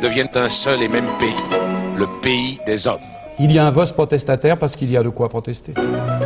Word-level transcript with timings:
deviennent 0.00 0.28
un 0.34 0.48
seul 0.48 0.82
et 0.82 0.88
même 0.88 1.06
pays, 1.18 1.34
le 1.96 2.06
pays 2.22 2.58
des 2.66 2.86
hommes. 2.86 3.00
Il 3.38 3.52
y 3.52 3.58
a 3.58 3.66
un 3.66 3.70
vote 3.70 3.92
protestataire 3.92 4.58
parce 4.58 4.76
qu'il 4.76 4.90
y 4.90 4.96
a 4.96 5.02
de 5.02 5.08
quoi 5.08 5.28
protester. 5.28 5.74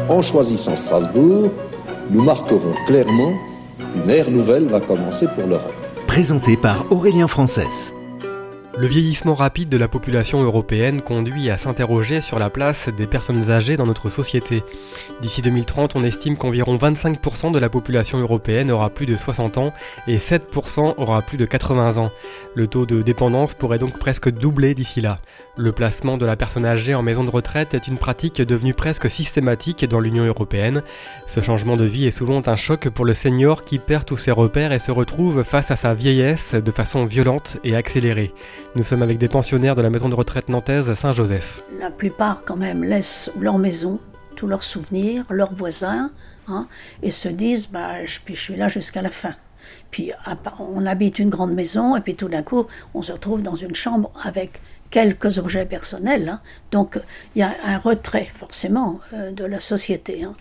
En 0.09 0.23
choisissant 0.23 0.77
Strasbourg, 0.77 1.51
nous 2.11 2.23
marquerons 2.23 2.75
clairement 2.87 3.33
qu'une 3.79 4.11
ère 4.11 4.31
nouvelle 4.31 4.67
va 4.67 4.81
commencer 4.81 5.27
pour 5.35 5.47
l'Europe. 5.47 5.73
Présenté 6.07 6.57
par 6.57 6.91
Aurélien 6.93 7.27
Frances. 7.27 7.93
Le 8.77 8.89
vieillissement 8.89 9.35
rapide 9.35 9.69
de 9.69 9.77
la 9.77 9.87
population 9.87 10.43
européenne 10.43 11.01
conduit 11.01 11.49
à 11.49 11.59
s'interroger 11.59 12.21
sur 12.21 12.41
la 12.41 12.51
place 12.51 12.89
des 12.89 13.07
personnes 13.07 13.53
âgées 13.53 13.77
dans 13.77 13.87
notre 13.87 14.11
société. 14.11 14.65
D'ici 15.23 15.43
2030, 15.43 15.95
on 15.95 16.03
estime 16.03 16.37
qu'environ 16.37 16.77
25% 16.77 17.53
de 17.53 17.61
la 17.61 17.69
population 17.69 18.19
européenne 18.19 18.73
aura 18.73 18.91
plus 18.91 19.07
de 19.07 19.17
60 19.17 19.59
ans 19.59 19.73
et 20.09 20.17
7% 20.17 20.95
aura 20.97 21.23
plus 21.23 21.39
de 21.39 21.45
80 21.45 21.99
ans. 21.99 22.11
Le 22.57 22.67
taux 22.67 22.85
de 22.85 23.01
dépendance 23.01 23.55
pourrait 23.55 23.79
donc 23.79 23.97
presque 23.97 24.29
doubler 24.29 24.75
d'ici 24.75 25.01
là. 25.01 25.19
Le 25.57 25.71
placement 25.71 26.19
de 26.19 26.27
la 26.27 26.35
personne 26.35 26.67
âgée 26.67 26.97
en 26.97 27.03
maison 27.03 27.23
de 27.23 27.31
retraite 27.31 27.75
est 27.75 27.87
une 27.87 27.99
pratique 27.99 28.43
devenue 28.43 28.75
presque 28.75 29.09
systématique 29.09 29.85
dans 29.89 30.01
l'Union 30.01 30.25
européenne. 30.25 30.83
Ce 31.29 31.41
changement 31.41 31.77
de 31.77 31.85
vie 31.85 32.07
est 32.07 32.11
souvent 32.11 32.43
un 32.45 32.57
choc 32.57 32.89
pour 32.89 33.05
le 33.05 33.15
senior 33.15 33.63
qui 33.63 33.79
perd 33.79 34.05
tous 34.05 34.17
ses 34.17 34.33
repères 34.33 34.73
et 34.73 34.81
se 34.81 34.91
retrouve 34.91 35.45
face 35.45 35.71
à 35.71 35.77
sa 35.77 35.95
vieillesse 35.95 36.55
de 36.57 36.71
façon 36.73 37.05
violente 37.05 37.59
et 37.63 37.77
accélérée. 37.77 38.35
Nous 38.77 38.83
sommes 38.83 39.03
avec 39.03 39.19
des 39.19 39.29
pensionnaires 39.29 39.77
de 39.77 39.83
la 39.83 39.91
maison 39.91 40.09
de 40.09 40.17
retraite 40.17 40.49
nantaise 40.49 40.93
Saint-Joseph. 40.95 41.63
La 41.79 41.91
plupart 41.91 42.43
quand 42.45 42.57
même 42.57 42.83
laissent 42.83 43.31
leur 43.41 43.57
maison, 43.57 44.01
tous 44.35 44.49
leurs 44.49 44.65
souvenirs, 44.65 45.25
leurs 45.31 45.55
voisins, 45.55 46.11
hein, 46.49 46.67
et 47.01 47.13
se 47.13 47.29
disent 47.29 47.69
bah, 47.69 48.05
je 48.05 48.35
suis 48.35 48.57
là 48.57 48.67
jusqu'à 48.67 49.01
la 49.01 49.11
fin. 49.11 49.37
Puis 49.91 50.13
on 50.59 50.87
habite 50.87 51.19
une 51.19 51.31
grande 51.31 51.53
maison 51.53 51.97
et 51.97 52.01
puis 52.01 52.15
tout 52.15 52.29
d'un 52.29 52.43
coup 52.43 52.67
on 52.95 53.03
se 53.03 53.13
retrouve 53.13 53.43
dans 53.43 53.55
une 53.55 53.75
chambre 53.75 54.11
avec 54.23 54.61
quelques 54.95 55.39
objets 55.39 55.67
personnels. 55.67 56.29
Hein. 56.29 56.41
Donc 56.71 57.01
il 57.35 57.41
y 57.41 57.43
a 57.43 57.53
un 57.65 57.79
retrait 57.79 58.29
forcément 58.33 59.01
euh, 59.13 59.33
de 59.33 59.45
la 59.45 59.59
société. 59.59 60.23
Hein. 60.23 60.35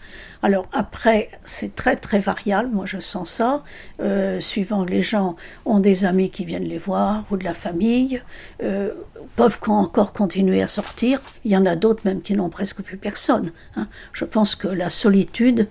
Alors 0.44 0.68
après, 0.72 1.32
c'est 1.44 1.76
très 1.76 1.96
très 1.96 2.20
variable, 2.20 2.70
moi 2.72 2.86
je 2.86 3.00
sens 3.00 3.32
ça, 3.32 3.64
euh, 4.00 4.40
suivant 4.40 4.84
les 4.86 5.02
gens 5.02 5.38
ont 5.66 5.80
des 5.80 6.06
amis 6.06 6.30
qui 6.30 6.46
viennent 6.46 6.68
les 6.68 6.78
voir 6.78 7.26
ou 7.32 7.38
de 7.38 7.44
la 7.44 7.56
famille, 7.56 8.22
euh, 8.62 8.92
peuvent 9.36 9.60
encore 9.68 10.14
continuer 10.14 10.62
à 10.62 10.68
sortir. 10.68 11.20
Il 11.46 11.52
y 11.52 11.58
en 11.58 11.66
a 11.66 11.76
d'autres 11.76 12.02
même 12.06 12.22
qui 12.22 12.34
n'ont 12.34 12.52
presque 12.52 12.84
plus 12.84 12.98
personne. 12.98 13.52
Hein. 13.76 13.88
Je 14.12 14.24
pense 14.24 14.54
que 14.54 14.68
la 14.68 14.90
solitude 14.90 15.68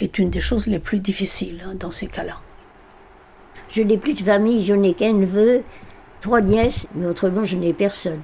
est 0.00 0.18
une 0.18 0.30
des 0.30 0.40
choses 0.40 0.68
les 0.68 0.78
plus 0.78 1.00
difficiles 1.00 1.62
dans 1.78 1.90
ces 1.90 2.06
cas-là. 2.06 2.38
Je 3.72 3.82
n'ai 3.82 3.96
plus 3.96 4.12
de 4.12 4.20
famille, 4.20 4.62
je 4.62 4.74
n'ai 4.74 4.92
qu'un 4.92 5.14
neveu 5.14 5.62
trois 6.20 6.42
nièces, 6.42 6.86
mais 6.94 7.06
autrement 7.06 7.44
je 7.44 7.56
n'ai 7.56 7.72
personne. 7.72 8.20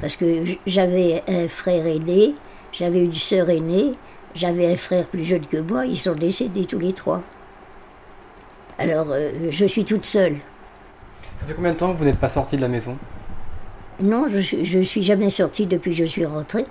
Parce 0.00 0.16
que 0.16 0.26
j'avais 0.66 1.22
un 1.28 1.46
frère 1.46 1.86
aîné, 1.86 2.34
j'avais 2.72 3.04
une 3.04 3.14
sœur 3.14 3.48
aînée, 3.50 3.92
j'avais 4.34 4.72
un 4.72 4.74
frère 4.74 5.06
plus 5.06 5.22
jeune 5.22 5.46
que 5.46 5.58
moi, 5.58 5.86
ils 5.86 5.96
sont 5.98 6.16
décédés 6.16 6.64
tous 6.64 6.80
les 6.80 6.92
trois. 6.92 7.22
Alors 8.78 9.06
euh, 9.10 9.30
je 9.50 9.64
suis 9.64 9.84
toute 9.84 10.04
seule. 10.04 10.38
Ça 11.38 11.46
fait 11.46 11.54
combien 11.54 11.72
de 11.72 11.76
temps 11.76 11.92
que 11.92 11.98
vous 11.98 12.04
n'êtes 12.04 12.18
pas 12.18 12.28
sortie 12.28 12.56
de 12.56 12.62
la 12.62 12.68
maison? 12.68 12.98
Non, 14.00 14.26
je 14.28 14.78
ne 14.78 14.82
suis 14.82 15.02
jamais 15.04 15.30
sortie 15.30 15.66
depuis 15.66 15.92
que 15.92 15.98
je 15.98 16.04
suis 16.04 16.26
rentrée. 16.26 16.66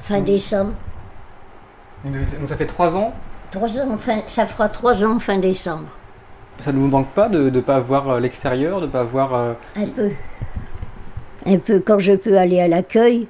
Fin 0.00 0.20
décembre. 0.20 0.72
Donc 2.04 2.48
ça 2.48 2.56
fait 2.56 2.66
trois 2.66 2.96
ans? 2.96 3.14
Trois 3.52 3.78
ans, 3.78 3.96
fin, 3.96 4.22
ça 4.26 4.44
fera 4.44 4.68
trois 4.68 5.04
ans 5.04 5.20
fin 5.20 5.38
décembre. 5.38 5.86
Ça 6.60 6.72
ne 6.72 6.78
vous 6.78 6.88
manque 6.88 7.10
pas 7.10 7.28
de 7.28 7.50
ne 7.50 7.60
pas 7.60 7.80
voir 7.80 8.08
euh, 8.08 8.20
l'extérieur, 8.20 8.80
de 8.80 8.86
ne 8.86 8.90
pas 8.90 9.04
voir... 9.04 9.34
Euh, 9.34 9.52
Un 9.76 9.86
peu. 9.86 10.10
Un 11.46 11.58
peu. 11.58 11.80
Quand 11.80 11.98
je 11.98 12.12
peux 12.12 12.38
aller 12.38 12.60
à 12.60 12.68
l'accueil, 12.68 13.26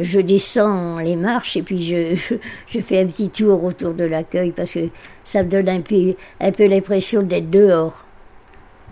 je 0.00 0.20
descends 0.20 0.98
les 0.98 1.16
marches 1.16 1.56
et 1.56 1.62
puis 1.62 1.82
je, 1.82 2.14
je 2.66 2.80
fais 2.80 3.00
un 3.00 3.06
petit 3.06 3.30
tour 3.30 3.64
autour 3.64 3.94
de 3.94 4.04
l'accueil 4.04 4.52
parce 4.52 4.72
que 4.72 4.88
ça 5.24 5.42
me 5.42 5.48
donne 5.48 5.68
un 5.68 5.80
peu, 5.80 6.14
un 6.40 6.52
peu 6.52 6.66
l'impression 6.66 7.22
d'être 7.22 7.50
dehors. 7.50 8.04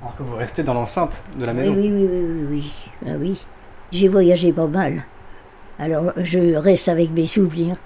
Alors 0.01 0.17
que 0.17 0.23
vous 0.23 0.37
restez 0.37 0.63
dans 0.63 0.75
l'enceinte 0.75 1.23
de 1.39 1.45
la 1.45 1.53
maison 1.53 1.73
Oui, 1.73 1.91
oui, 1.93 2.09
oui, 2.11 2.25
oui, 2.29 2.47
oui. 2.51 2.73
Ben 3.03 3.19
oui. 3.21 3.41
J'ai 3.93 4.09
voyagé 4.09 4.53
pas 4.53 4.67
mal. 4.67 5.05
Alors 5.79 6.13
je 6.17 6.57
reste 6.57 6.89
avec 6.89 7.11
mes 7.11 7.27
souvenirs. 7.27 7.77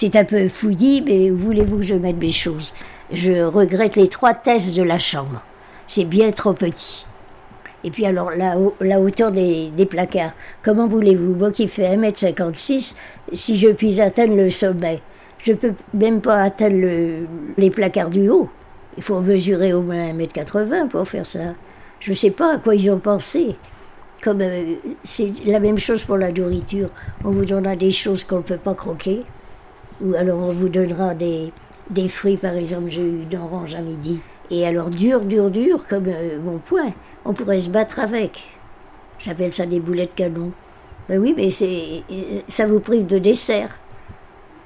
C'est 0.00 0.14
un 0.14 0.22
peu 0.22 0.46
fouillis, 0.46 1.02
mais 1.02 1.28
voulez-vous 1.28 1.78
que 1.78 1.82
je 1.82 1.96
mette 1.96 2.18
mes 2.18 2.30
choses? 2.30 2.72
Je 3.10 3.42
regrette 3.42 3.96
les 3.96 4.06
trois 4.06 4.32
thèses 4.32 4.76
de 4.76 4.84
la 4.84 5.00
chambre. 5.00 5.42
C'est 5.88 6.04
bien 6.04 6.30
trop 6.30 6.52
petit. 6.52 7.04
Et 7.82 7.90
puis 7.90 8.06
alors, 8.06 8.30
la, 8.30 8.54
la 8.80 9.00
hauteur 9.00 9.32
des, 9.32 9.72
placards. 9.90 10.34
Comment 10.62 10.86
voulez-vous? 10.86 11.34
Moi 11.34 11.50
qui 11.50 11.66
fais 11.66 11.96
1m56, 11.96 12.94
si 13.32 13.56
je 13.56 13.70
puis 13.70 14.00
atteindre 14.00 14.36
le 14.36 14.50
sommet, 14.50 15.00
je 15.38 15.52
peux 15.52 15.72
même 15.92 16.20
pas 16.20 16.42
atteindre 16.42 16.76
les 17.56 17.70
placards 17.70 18.10
du 18.10 18.28
haut. 18.28 18.48
Il 18.96 19.02
faut 19.02 19.18
mesurer 19.18 19.72
au 19.72 19.82
moins 19.82 20.12
1m80 20.12 20.86
pour 20.86 21.08
faire 21.08 21.26
ça. 21.26 21.40
Je 21.98 22.10
ne 22.10 22.14
sais 22.14 22.30
pas 22.30 22.54
à 22.54 22.58
quoi 22.58 22.76
ils 22.76 22.88
ont 22.88 23.00
pensé. 23.00 23.56
Comme 24.22 24.42
euh, 24.42 24.74
c'est 25.02 25.44
la 25.44 25.58
même 25.58 25.78
chose 25.78 26.04
pour 26.04 26.18
la 26.18 26.30
nourriture. 26.30 26.90
On 27.24 27.32
vous 27.32 27.44
donnera 27.44 27.74
des 27.74 27.90
choses 27.90 28.22
qu'on 28.22 28.36
ne 28.36 28.42
peut 28.42 28.58
pas 28.58 28.76
croquer. 28.76 29.24
Ou 30.00 30.14
alors 30.14 30.38
on 30.38 30.52
vous 30.52 30.68
donnera 30.68 31.14
des, 31.14 31.52
des 31.90 32.08
fruits, 32.08 32.36
par 32.36 32.54
exemple, 32.54 32.90
j'ai 32.90 33.02
eu 33.02 33.24
d'orange 33.24 33.74
à 33.74 33.80
midi. 33.80 34.20
Et 34.50 34.66
alors 34.66 34.90
dur, 34.90 35.22
dur, 35.22 35.50
dur, 35.50 35.86
comme 35.86 36.06
euh, 36.08 36.40
mon 36.40 36.58
poing, 36.58 36.92
on 37.24 37.34
pourrait 37.34 37.58
se 37.58 37.68
battre 37.68 38.00
avec. 38.00 38.44
J'appelle 39.18 39.52
ça 39.52 39.66
des 39.66 39.80
boulettes 39.80 40.14
canon. 40.14 40.52
Ben 41.08 41.18
oui, 41.18 41.34
mais 41.36 41.50
c'est, 41.50 42.02
ça 42.48 42.66
vous 42.66 42.80
prive 42.80 43.06
de 43.06 43.18
dessert. 43.18 43.78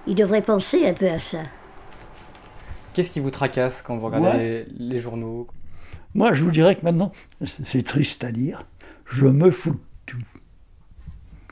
Il 0.06 0.14
devrait 0.14 0.42
penser 0.42 0.86
un 0.86 0.92
peu 0.92 1.08
à 1.08 1.18
ça. 1.18 1.38
Qu'est-ce 2.92 3.10
qui 3.10 3.20
vous 3.20 3.30
tracasse 3.30 3.80
quand 3.82 3.96
vous 3.96 4.06
regardez 4.06 4.66
les, 4.76 4.98
journaux 4.98 5.46
Moi, 6.14 6.32
je 6.34 6.42
vous 6.42 6.50
dirais 6.50 6.76
que 6.76 6.84
maintenant, 6.84 7.12
c'est 7.44 7.84
triste 7.84 8.24
à 8.24 8.32
dire, 8.32 8.66
je 9.06 9.26
me 9.26 9.50
fous 9.50 9.72
de 9.72 9.78
tout. 10.06 10.18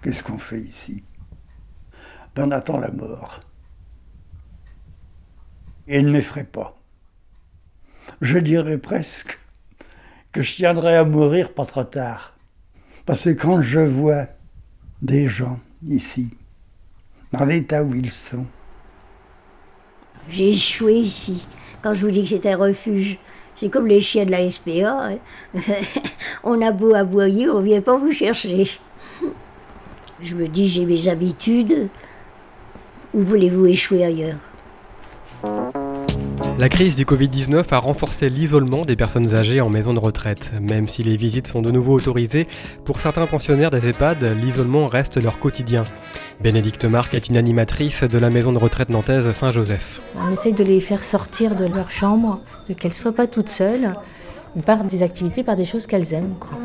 Qu'est-ce 0.03 0.23
qu'on 0.23 0.39
fait 0.39 0.61
ici? 0.61 1.05
On 2.37 2.51
attend 2.51 2.79
la 2.79 2.91
mort 2.91 3.41
et 5.89 6.03
ne 6.03 6.11
m'effraie 6.11 6.45
pas. 6.45 6.77
Je 8.21 8.39
dirais 8.39 8.79
presque 8.79 9.39
que 10.33 10.43
je 10.43 10.55
tiendrai 10.55 10.97
à 10.97 11.05
mourir 11.05 11.53
pas 11.53 11.67
trop 11.67 11.85
tard. 11.85 12.37
Parce 13.07 13.25
que 13.25 13.31
quand 13.31 13.61
je 13.61 13.81
vois 13.81 14.27
des 15.03 15.29
gens 15.29 15.59
ici, 15.87 16.31
dans 17.33 17.45
l'état 17.45 17.83
où 17.83 17.95
ils 17.95 18.11
sont, 18.11 18.47
j'ai 20.29 20.51
échoué 20.51 20.95
ici. 20.97 21.47
Quand 21.83 21.95
je 21.95 22.05
vous 22.05 22.11
dis 22.11 22.23
que 22.23 22.29
c'est 22.29 22.47
un 22.47 22.57
refuge, 22.57 23.19
c'est 23.55 23.71
comme 23.71 23.87
les 23.87 24.01
chiens 24.01 24.25
de 24.25 24.31
la 24.31 24.49
SPA. 24.49 25.11
Hein. 25.11 25.19
on 26.45 26.61
a 26.63 26.71
beau 26.73 26.95
aboyer, 26.95 27.49
on 27.49 27.61
ne 27.61 27.65
vient 27.65 27.81
pas 27.81 27.97
vous 27.97 28.13
chercher. 28.13 28.71
Je 30.23 30.35
me 30.35 30.47
dis, 30.47 30.69
j'ai 30.69 30.85
mes 30.85 31.09
habitudes. 31.09 31.89
Où 33.15 33.23
voulez-vous 33.23 33.67
échouer 33.67 34.05
ailleurs? 34.05 34.37
La 36.59 36.69
crise 36.69 36.95
du 36.95 37.07
Covid-19 37.07 37.65
a 37.71 37.79
renforcé 37.79 38.29
l'isolement 38.29 38.85
des 38.85 38.95
personnes 38.95 39.35
âgées 39.35 39.63
en 39.63 39.71
maison 39.71 39.95
de 39.95 39.99
retraite. 39.99 40.53
Même 40.61 40.89
si 40.89 41.03
les 41.03 41.17
visites 41.17 41.47
sont 41.47 41.63
de 41.63 41.71
nouveau 41.71 41.95
autorisées, 41.95 42.47
pour 42.85 43.01
certains 43.01 43.27
pensionnaires 43.27 43.71
des 43.71 43.89
EHPAD, 43.89 44.23
l'isolement 44.39 44.87
reste 44.87 45.23
leur 45.23 45.39
quotidien. 45.39 45.85
Bénédicte 46.43 46.85
Marc 46.85 47.15
est 47.15 47.29
une 47.29 47.39
animatrice 47.39 48.05
de 48.05 48.19
la 48.19 48.29
maison 48.29 48.53
de 48.53 48.59
retraite 48.59 48.91
nantaise 48.91 49.31
Saint-Joseph. 49.33 50.03
On 50.17 50.31
essaye 50.31 50.53
de 50.53 50.63
les 50.63 50.81
faire 50.81 51.03
sortir 51.03 51.57
de 51.57 51.65
leur 51.65 51.91
chambre, 51.91 52.41
qu'elles 52.79 52.91
ne 52.91 52.97
soient 52.97 53.15
pas 53.15 53.27
toutes 53.27 53.49
seules, 53.49 53.95
par 54.67 54.85
des 54.85 55.03
activités, 55.03 55.43
par 55.43 55.57
des 55.57 55.65
choses 55.65 55.87
qu'elles 55.87 56.13
aiment. 56.13 56.35
Quoi. 56.39 56.59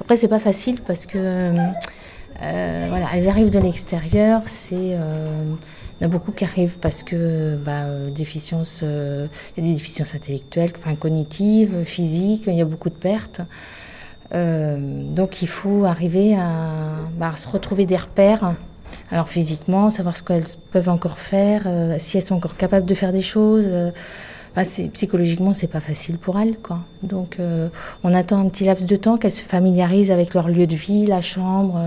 Après, 0.00 0.16
c'est 0.16 0.28
pas 0.28 0.38
facile 0.38 0.80
parce 0.86 1.06
que 1.06 1.18
euh, 1.18 2.86
voilà, 2.88 3.06
elles 3.14 3.28
arrivent 3.28 3.50
de 3.50 3.58
l'extérieur, 3.58 4.42
c'est. 4.46 4.74
Euh, 4.74 5.54
Il 6.02 6.06
y 6.06 6.08
en 6.08 6.10
a 6.10 6.12
beaucoup 6.14 6.32
qui 6.32 6.44
arrivent 6.44 6.78
parce 6.80 7.04
que 7.04 7.56
bah, 7.56 7.84
déficience, 8.10 8.80
il 8.82 9.28
y 9.56 9.60
a 9.60 9.62
des 9.62 9.74
déficiences 9.74 10.16
intellectuelles, 10.16 10.72
cognitives, 10.98 11.84
physiques, 11.84 12.44
il 12.48 12.54
y 12.54 12.60
a 12.60 12.64
beaucoup 12.64 12.90
de 12.90 12.96
pertes. 12.96 13.40
donc 14.32 15.42
il 15.42 15.48
faut 15.48 15.84
arriver 15.84 16.34
à, 16.34 16.96
bah, 17.16 17.30
à 17.34 17.36
se 17.36 17.48
retrouver 17.48 17.86
des 17.86 17.96
repères 17.96 18.56
alors 19.10 19.28
physiquement, 19.28 19.90
savoir 19.90 20.16
ce 20.16 20.22
qu'elles 20.22 20.44
peuvent 20.70 20.88
encore 20.88 21.18
faire, 21.18 21.62
euh, 21.66 21.96
si 21.98 22.16
elles 22.16 22.22
sont 22.22 22.34
encore 22.34 22.56
capables 22.56 22.86
de 22.86 22.94
faire 22.94 23.12
des 23.12 23.22
choses. 23.22 23.66
Euh, 24.56 24.62
bah, 24.62 24.88
psychologiquement, 24.92 25.54
c'est 25.54 25.66
pas 25.66 25.80
facile 25.80 26.18
pour 26.18 26.38
elles, 26.38 26.56
quoi. 26.58 26.80
Donc, 27.02 27.36
euh, 27.38 27.68
on 28.04 28.14
attend 28.14 28.40
un 28.40 28.48
petit 28.48 28.64
laps 28.64 28.86
de 28.86 28.96
temps 28.96 29.16
qu'elles 29.16 29.32
se 29.32 29.42
familiarisent 29.42 30.10
avec 30.10 30.34
leur 30.34 30.48
lieu 30.48 30.66
de 30.66 30.76
vie, 30.76 31.06
la 31.06 31.20
chambre, 31.20 31.80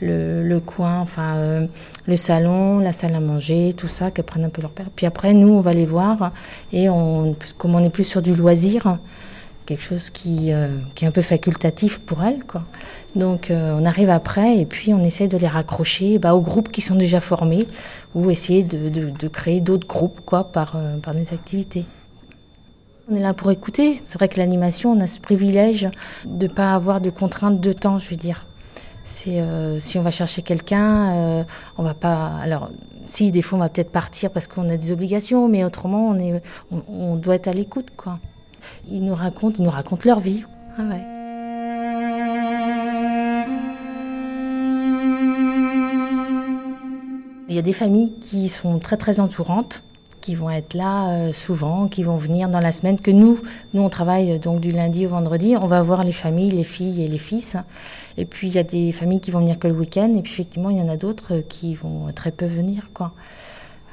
le, 0.00 0.58
coin, 0.60 1.00
enfin 1.00 1.66
le 2.06 2.16
salon, 2.16 2.78
la 2.78 2.92
salle 2.92 3.14
à 3.14 3.20
manger, 3.20 3.74
tout 3.76 3.88
ça, 3.88 4.10
qu'elles 4.10 4.24
prennent 4.24 4.44
un 4.44 4.50
peu 4.50 4.62
leur 4.62 4.70
père. 4.70 4.86
Puis 4.94 5.06
après, 5.06 5.32
nous, 5.34 5.48
on 5.48 5.60
va 5.60 5.72
les 5.72 5.86
voir 5.86 6.32
et 6.72 6.88
on, 6.88 7.34
comme 7.58 7.74
on 7.74 7.84
est 7.84 7.90
plus 7.90 8.04
sur 8.04 8.22
du 8.22 8.34
loisir, 8.34 8.98
quelque 9.66 9.82
chose 9.82 10.10
qui, 10.10 10.52
qui 10.94 11.04
est 11.04 11.08
un 11.08 11.12
peu 11.12 11.22
facultatif 11.22 11.98
pour 11.98 12.22
elles, 12.22 12.44
quoi. 12.44 12.64
Donc 13.14 13.50
euh, 13.50 13.76
on 13.78 13.84
arrive 13.84 14.10
après 14.10 14.58
et 14.58 14.66
puis 14.66 14.92
on 14.92 15.00
essaie 15.00 15.28
de 15.28 15.38
les 15.38 15.46
raccrocher 15.46 16.18
bah, 16.18 16.34
aux 16.34 16.40
groupes 16.40 16.70
qui 16.70 16.80
sont 16.80 16.96
déjà 16.96 17.20
formés 17.20 17.68
ou 18.14 18.30
essayer 18.30 18.62
de, 18.64 19.28
créer 19.28 19.60
d'autres 19.60 19.86
groupes 19.86 20.20
quoi, 20.24 20.50
par, 20.50 20.74
euh, 20.76 20.98
par 20.98 21.14
des 21.14 21.32
activités. 21.32 21.84
On 23.08 23.14
est 23.14 23.20
là 23.20 23.34
pour 23.34 23.50
écouter. 23.50 24.00
C'est 24.04 24.18
vrai 24.18 24.28
que 24.28 24.38
l'animation, 24.38 24.92
on 24.92 25.00
a 25.00 25.06
ce 25.06 25.20
privilège 25.20 25.88
de 26.24 26.46
ne 26.46 26.52
pas 26.52 26.74
avoir 26.74 27.00
de 27.00 27.10
contraintes 27.10 27.60
de 27.60 27.72
temps, 27.72 27.98
je 27.98 28.10
veux 28.10 28.16
dire. 28.16 28.46
Euh, 29.28 29.78
si 29.78 29.98
on 29.98 30.02
va 30.02 30.10
chercher 30.10 30.42
quelqu'un, 30.42 31.44
on 31.76 31.82
va 31.82 31.94
pas. 31.94 32.32
Alors, 32.42 32.70
si 33.06 33.30
des 33.30 33.42
fois 33.42 33.58
on 33.58 33.60
va 33.60 33.68
peut-être 33.68 33.92
partir 33.92 34.30
parce 34.30 34.48
qu'on 34.48 34.68
a 34.70 34.76
des 34.78 34.90
obligations, 34.90 35.46
mais 35.46 35.62
autrement 35.62 36.08
on 36.08 36.18
est, 36.18 36.42
on, 36.88 37.16
doit 37.16 37.34
être 37.34 37.46
à 37.46 37.52
l'écoute, 37.52 37.88
quoi. 37.96 38.18
Ils 38.90 39.04
nous 39.04 39.14
racontent, 39.14 39.62
nous 39.62 39.70
racontent 39.70 40.02
leur 40.04 40.20
vie. 40.20 40.44
Ah 40.78 40.82
ouais. 40.82 41.14
Il 47.48 47.54
y 47.54 47.58
a 47.58 47.62
des 47.62 47.72
familles 47.72 48.12
qui 48.20 48.48
sont 48.48 48.78
très 48.78 48.96
très 48.96 49.20
entourantes, 49.20 49.82
qui 50.20 50.34
vont 50.34 50.48
être 50.48 50.72
là 50.74 51.10
euh, 51.10 51.32
souvent, 51.32 51.86
qui 51.86 52.02
vont 52.02 52.16
venir 52.16 52.48
dans 52.48 52.58
la 52.58 52.72
semaine, 52.72 52.98
que 52.98 53.10
nous, 53.10 53.40
nous 53.74 53.82
on 53.82 53.90
travaille 53.90 54.32
euh, 54.32 54.38
donc 54.38 54.60
du 54.60 54.72
lundi 54.72 55.06
au 55.06 55.10
vendredi, 55.10 55.54
on 55.60 55.66
va 55.66 55.82
voir 55.82 56.02
les 56.02 56.12
familles, 56.12 56.50
les 56.50 56.64
filles 56.64 57.04
et 57.04 57.08
les 57.08 57.18
fils. 57.18 57.56
Et 58.16 58.24
puis 58.24 58.48
il 58.48 58.54
y 58.54 58.58
a 58.58 58.62
des 58.62 58.90
familles 58.92 59.20
qui 59.20 59.30
vont 59.30 59.40
venir 59.40 59.58
que 59.58 59.68
le 59.68 59.74
week-end, 59.74 60.14
et 60.16 60.22
puis 60.22 60.32
effectivement 60.32 60.70
il 60.70 60.78
y 60.78 60.80
en 60.80 60.88
a 60.88 60.96
d'autres 60.96 61.42
qui 61.48 61.74
vont 61.74 62.10
très 62.14 62.30
peu 62.30 62.46
venir. 62.46 62.88
quoi. 62.94 63.12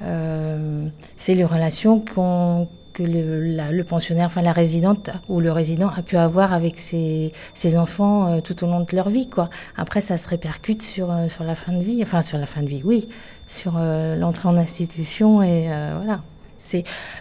Euh, 0.03 0.87
c'est 1.17 1.35
les 1.35 1.43
relations 1.43 1.99
qu'on 1.99 2.67
que 2.93 3.03
le, 3.03 3.83
pensionnaire, 3.83 4.25
enfin 4.25 4.41
la 4.41 4.51
résidente 4.51 5.09
ou 5.29 5.39
le 5.39 5.51
résident 5.51 5.89
a 5.89 6.01
pu 6.01 6.17
avoir 6.17 6.53
avec 6.53 6.77
ses, 6.77 7.31
enfants 7.77 8.27
euh, 8.27 8.41
tout 8.41 8.63
au 8.63 8.67
long 8.67 8.81
de 8.81 8.95
leur 8.95 9.09
vie. 9.09 9.29
Après, 9.77 10.01
ça 10.01 10.17
se 10.17 10.27
répercute 10.27 10.81
sur, 10.81 11.11
euh, 11.11 11.29
sur 11.29 11.43
la 11.43 11.55
fin 11.55 11.73
de 11.73 11.83
vie, 11.83 11.99
enfin 12.03 12.21
sur 12.21 12.37
la 12.37 12.45
fin 12.45 12.61
de 12.61 12.67
vie, 12.67 12.81
oui, 12.83 13.07
sur 13.47 13.73
euh, 13.77 14.15
l'entrée 14.15 14.49
en 14.49 14.57
institution 14.57 15.41
et 15.41 15.67
voilà. 15.67 16.21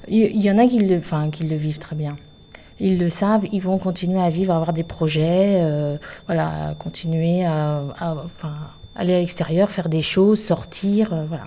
Il 0.08 0.42
y, 0.42 0.50
en 0.50 0.58
a 0.58 0.66
qui 0.66 0.80
le, 0.80 0.98
enfin, 0.98 1.30
qui 1.30 1.44
le 1.44 1.56
vivent 1.56 1.78
très 1.78 1.96
bien. 1.96 2.16
Ils 2.78 2.98
le 2.98 3.08
savent, 3.08 3.46
ils 3.50 3.60
vont 3.60 3.78
continuer 3.78 4.20
à 4.20 4.28
vivre, 4.28 4.52
à 4.52 4.56
avoir 4.56 4.72
des 4.72 4.82
projets, 4.82 5.66
voilà, 6.26 6.74
continuer 6.78 7.44
à, 7.44 7.82
à 7.98 8.14
enfin, 8.14 8.54
aller 8.94 9.14
à 9.14 9.18
l'extérieur, 9.18 9.70
faire 9.70 9.88
des 9.88 10.02
choses, 10.02 10.40
sortir, 10.42 11.14
voilà. 11.26 11.44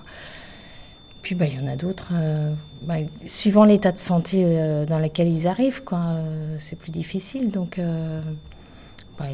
Puis 1.24 1.34
bah, 1.34 1.46
il 1.46 1.58
y 1.58 1.58
en 1.58 1.66
a 1.66 1.74
d'autres, 1.74 2.10
euh, 2.12 2.52
bah, 2.82 2.96
suivant 3.24 3.64
l'état 3.64 3.92
de 3.92 3.98
santé 3.98 4.42
euh, 4.44 4.84
dans 4.84 4.98
lequel 4.98 5.26
ils 5.26 5.46
arrivent, 5.46 5.80
euh, 5.90 6.56
c'est 6.58 6.78
plus 6.78 6.90
difficile. 6.90 7.50
Donc, 7.50 7.80
bah, 9.18 9.24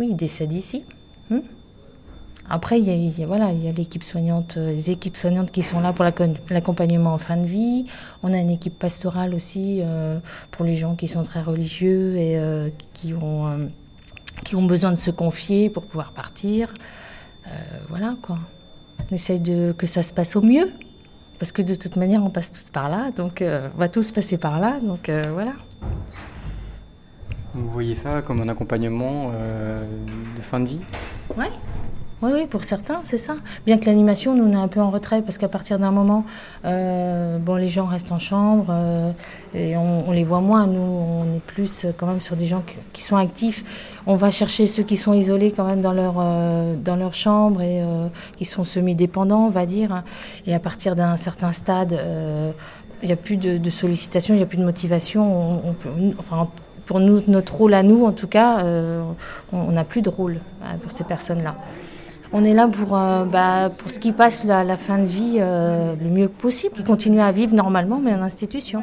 oui, 0.00 0.08
ils 0.10 0.16
décèdent 0.16 0.52
ici. 0.52 0.82
Hmm. 1.30 1.38
Après, 2.50 2.80
il 2.80 2.88
y 2.88 3.22
a, 3.22 3.26
voilà, 3.26 3.52
il 3.52 3.64
y 3.64 3.68
a 3.68 3.72
l'équipe 3.72 4.02
soignante, 4.02 4.56
les 4.56 4.90
équipes 4.90 5.16
soignantes 5.16 5.52
qui 5.52 5.62
sont 5.62 5.78
là 5.78 5.92
pour 5.92 6.04
l'accompagnement 6.50 7.14
en 7.14 7.18
fin 7.18 7.36
de 7.36 7.46
vie. 7.46 7.86
On 8.24 8.34
a 8.34 8.38
une 8.38 8.50
équipe 8.50 8.76
pastorale 8.76 9.32
aussi 9.32 9.82
pour 10.50 10.64
les 10.64 10.74
gens 10.74 10.96
qui 10.96 11.06
sont 11.06 11.22
très 11.22 11.42
religieux 11.42 12.16
et 12.16 12.40
qui, 12.92 13.14
ont, 13.14 13.68
qui 14.44 14.54
ont 14.54 14.64
besoin 14.64 14.90
de 14.90 14.96
se 14.96 15.10
confier 15.12 15.70
pour 15.70 15.84
pouvoir 15.84 16.12
partir. 16.12 16.72
voilà 17.88 18.16
quoi. 18.22 18.38
On 19.10 19.14
essaye 19.14 19.40
de, 19.40 19.74
que 19.76 19.86
ça 19.88 20.04
se 20.04 20.12
passe 20.12 20.36
au 20.36 20.42
mieux. 20.42 20.72
Parce 21.38 21.52
que 21.52 21.62
de 21.62 21.74
toute 21.74 21.96
manière, 21.96 22.24
on 22.24 22.30
passe 22.30 22.50
tous 22.50 22.70
par 22.70 22.88
là, 22.88 23.10
donc 23.10 23.42
euh, 23.42 23.68
on 23.74 23.78
va 23.78 23.88
tous 23.88 24.10
passer 24.10 24.38
par 24.38 24.58
là, 24.58 24.80
donc 24.80 25.08
euh, 25.08 25.22
voilà. 25.32 25.52
Vous 27.54 27.68
voyez 27.68 27.94
ça 27.94 28.22
comme 28.22 28.40
un 28.40 28.48
accompagnement 28.48 29.32
euh, 29.34 29.84
de 30.36 30.42
fin 30.42 30.60
de 30.60 30.66
vie? 30.66 30.80
Ouais. 31.36 31.50
Oui, 32.22 32.30
oui, 32.32 32.46
pour 32.46 32.64
certains, 32.64 33.00
c'est 33.02 33.18
ça. 33.18 33.34
Bien 33.66 33.76
que 33.76 33.84
l'animation, 33.84 34.34
nous, 34.34 34.44
on 34.44 34.52
est 34.52 34.56
un 34.56 34.68
peu 34.68 34.80
en 34.80 34.90
retrait 34.90 35.20
parce 35.20 35.36
qu'à 35.36 35.48
partir 35.48 35.78
d'un 35.78 35.90
moment, 35.90 36.24
euh, 36.64 37.36
bon, 37.36 37.56
les 37.56 37.68
gens 37.68 37.84
restent 37.84 38.10
en 38.10 38.18
chambre 38.18 38.68
euh, 38.70 39.12
et 39.54 39.76
on, 39.76 40.10
les 40.12 40.24
voit 40.24 40.40
moins. 40.40 40.66
Nous, 40.66 40.80
on 40.80 41.36
est 41.36 41.40
plus 41.40 41.84
euh, 41.84 41.92
quand 41.94 42.06
même 42.06 42.22
sur 42.22 42.34
des 42.34 42.46
gens 42.46 42.62
qui, 42.94 43.02
sont 43.02 43.16
actifs. 43.16 44.00
On 44.06 44.14
va 44.14 44.30
chercher 44.30 44.66
ceux 44.66 44.82
qui 44.82 44.96
sont 44.96 45.12
isolés 45.12 45.52
quand 45.52 45.66
même 45.66 45.82
dans 45.82 45.92
leur, 45.92 47.12
chambre 47.12 47.60
et 47.60 47.82
qui 48.38 48.46
sont 48.46 48.64
semi-dépendants, 48.64 49.46
on 49.46 49.50
va 49.50 49.66
dire. 49.66 50.02
Et 50.46 50.54
à 50.54 50.58
partir 50.58 50.96
d'un 50.96 51.18
certain 51.18 51.52
stade, 51.52 52.00
il 53.02 53.06
n'y 53.06 53.12
a 53.12 53.16
plus 53.16 53.36
de, 53.36 53.70
sollicitations, 53.70 54.32
il 54.32 54.38
n'y 54.38 54.42
a 54.42 54.46
plus 54.46 54.58
de 54.58 54.64
motivation. 54.64 55.76
Enfin, 56.18 56.48
pour 56.86 56.98
nous, 56.98 57.22
notre 57.28 57.54
rôle 57.54 57.74
à 57.74 57.82
nous, 57.82 58.06
en 58.06 58.12
tout 58.12 58.26
cas, 58.26 58.64
on 59.52 59.70
n'a 59.70 59.84
plus 59.84 60.00
de 60.00 60.08
rôle 60.08 60.40
pour 60.82 60.90
ces 60.90 61.04
personnes-là. 61.04 61.56
On 62.38 62.44
est 62.44 62.52
là 62.52 62.68
pour, 62.68 62.94
euh, 62.98 63.24
bah, 63.24 63.70
pour 63.74 63.90
ce 63.90 63.98
qui 63.98 64.12
passe 64.12 64.44
la, 64.44 64.62
la 64.62 64.76
fin 64.76 64.98
de 64.98 65.06
vie 65.06 65.36
euh, 65.38 65.94
le 65.98 66.10
mieux 66.10 66.28
possible, 66.28 66.74
qui 66.76 66.84
continue 66.84 67.22
à 67.22 67.32
vivre 67.32 67.54
normalement, 67.54 67.98
mais 67.98 68.12
en 68.12 68.20
institution. 68.20 68.82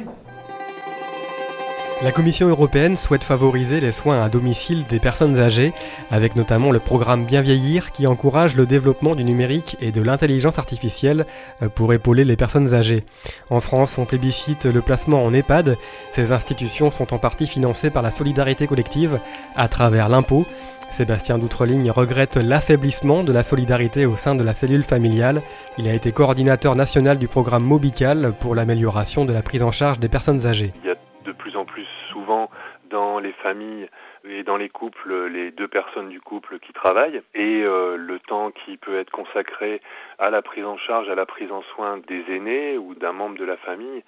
La 2.02 2.12
Commission 2.12 2.50
européenne 2.50 2.98
souhaite 2.98 3.24
favoriser 3.24 3.80
les 3.80 3.92
soins 3.92 4.26
à 4.26 4.28
domicile 4.28 4.86
des 4.90 5.00
personnes 5.00 5.40
âgées, 5.40 5.72
avec 6.10 6.36
notamment 6.36 6.72
le 6.72 6.80
programme 6.80 7.26
Bien 7.26 7.42
vieillir 7.42 7.92
qui 7.92 8.08
encourage 8.08 8.56
le 8.56 8.66
développement 8.66 9.14
du 9.14 9.24
numérique 9.24 9.78
et 9.82 9.92
de 9.92 10.02
l'intelligence 10.02 10.58
artificielle 10.58 11.28
euh, 11.62 11.70
pour 11.70 11.94
épauler 11.94 12.26
les 12.26 12.36
personnes 12.36 12.74
âgées. 12.74 13.04
En 13.52 13.60
France, 13.60 14.00
on 14.00 14.06
plébiscite 14.06 14.66
le 14.66 14.82
placement 14.82 15.24
en 15.24 15.32
EHPAD. 15.32 15.78
Ces 16.12 16.32
institutions 16.32 16.90
sont 16.90 17.14
en 17.14 17.20
partie 17.20 17.46
financées 17.46 17.92
par 17.92 18.02
la 18.02 18.10
solidarité 18.10 18.66
collective 18.66 19.20
à 19.56 19.68
travers 19.68 20.10
l'impôt 20.10 20.48
Sébastien 20.94 21.40
Doutreligne 21.40 21.90
regrette 21.90 22.36
l'affaiblissement 22.36 23.24
de 23.24 23.34
la 23.34 23.42
solidarité 23.42 24.06
au 24.06 24.16
sein 24.16 24.36
de 24.36 24.44
la 24.44 24.54
cellule 24.54 24.84
familiale. 24.84 25.42
Il 25.80 25.88
a 25.88 25.94
été 25.96 26.12
coordinateur 26.12 26.76
national 26.76 27.18
du 27.18 27.28
programme 27.28 27.64
Mobical 27.64 28.34
pour 28.40 28.54
l'amélioration 28.54 29.26
de 29.26 29.34
la 29.34 29.42
prise 29.42 29.64
en 29.64 29.72
charge 29.72 29.98
des 29.98 30.08
personnes 30.08 30.46
âgées. 30.46 30.72
Il 30.84 30.90
y 30.90 30.92
a 30.92 30.96
de 31.26 31.32
plus 31.32 31.58
en 31.58 31.66
plus 31.66 31.88
souvent 32.12 32.52
dans 32.92 33.18
les 33.18 33.32
familles 33.32 33.90
et 34.30 34.44
dans 34.44 34.56
les 34.56 34.70
couples 34.70 35.30
les 35.30 35.50
deux 35.50 35.68
personnes 35.68 36.10
du 36.10 36.22
couple 36.22 36.60
qui 36.60 36.74
travaillent 36.74 37.24
et 37.34 37.64
euh, 37.64 37.98
le 37.98 38.20
temps 38.20 38.52
qui 38.52 38.78
peut 38.78 39.00
être 39.00 39.10
consacré 39.10 39.82
à 40.20 40.30
la 40.30 40.44
prise 40.44 40.66
en 40.66 40.78
charge, 40.78 41.10
à 41.10 41.16
la 41.16 41.26
prise 41.26 41.52
en 41.52 41.64
soin 41.74 41.98
des 42.08 42.24
aînés 42.30 42.78
ou 42.78 42.94
d'un 42.94 43.14
membre 43.14 43.40
de 43.40 43.46
la 43.46 43.58
famille 43.58 44.04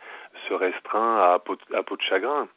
se 0.47 0.53
restreint 0.53 1.17
à 1.17 1.33
à 1.33 1.83
peau 1.83 1.95
de 1.97 2.01
chagrin. 2.03 2.47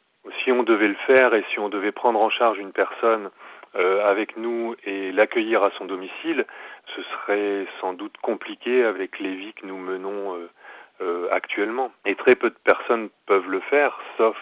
Si 0.43 0.51
on 0.51 0.61
devait 0.61 0.87
le 0.87 0.97
faire 1.07 1.33
et 1.33 1.43
si 1.51 1.59
on 1.59 1.69
devait 1.69 1.91
prendre 1.91 2.21
en 2.21 2.29
charge 2.29 2.59
une 2.59 2.73
personne 2.73 3.31
avec 3.75 4.35
nous 4.37 4.75
et 4.83 5.11
l'accueillir 5.11 5.63
à 5.63 5.71
son 5.77 5.85
domicile, 5.85 6.45
ce 6.95 7.01
serait 7.03 7.67
sans 7.79 7.93
doute 7.93 8.15
compliqué 8.21 8.83
avec 8.83 9.19
les 9.19 9.35
vies 9.35 9.53
que 9.53 9.65
nous 9.65 9.77
menons 9.77 10.35
euh, 10.35 10.49
euh, 11.01 11.29
actuellement. 11.31 11.91
Et 12.05 12.15
très 12.15 12.35
peu 12.35 12.49
de 12.49 12.57
personnes 12.63 13.09
peuvent 13.25 13.49
le 13.49 13.59
faire, 13.61 13.99
sauf 14.17 14.37